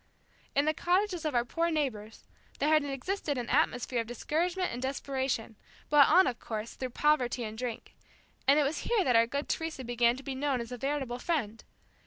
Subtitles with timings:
[0.55, 2.23] In the cottages of our poor neighbors,
[2.57, 5.57] there had existed an atmosphere of discouragement and desperation,
[5.91, 7.93] brought on of course, through poverty and drink,
[8.47, 11.19] and it was here that our good Teresa began to be known as a veritable
[11.19, 11.63] friend.